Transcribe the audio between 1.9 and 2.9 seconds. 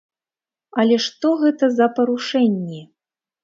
парушэнні?